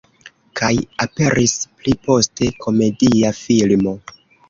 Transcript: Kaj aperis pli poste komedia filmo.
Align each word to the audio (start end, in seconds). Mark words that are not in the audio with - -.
Kaj 0.59 0.69
aperis 1.05 1.55
pli 1.83 1.95
poste 2.09 2.51
komedia 2.67 3.37
filmo. 3.45 3.99